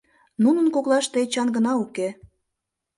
Нунын 0.43 0.67
коклаште 0.75 1.17
Эчан 1.23 1.47
гына 1.55 1.71
уке. 1.83 2.07